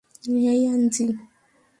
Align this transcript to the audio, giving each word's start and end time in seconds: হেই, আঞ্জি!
হেই, 0.43 0.61
আঞ্জি! 0.67 1.05